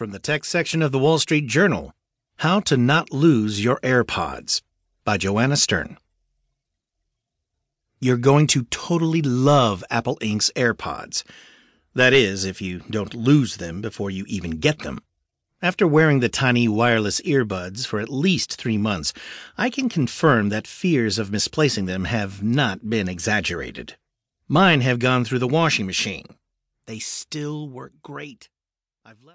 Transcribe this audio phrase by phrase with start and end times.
[0.00, 1.92] From the tech section of the Wall Street Journal
[2.36, 4.62] How to Not Lose Your AirPods
[5.04, 5.98] by Joanna Stern.
[8.00, 11.22] You're going to totally love Apple Inc.'s AirPods.
[11.94, 15.00] That is, if you don't lose them before you even get them.
[15.60, 19.12] After wearing the tiny wireless earbuds for at least three months,
[19.58, 23.96] I can confirm that fears of misplacing them have not been exaggerated.
[24.48, 26.24] Mine have gone through the washing machine.
[26.86, 28.48] They still work great.
[29.02, 29.28] I've left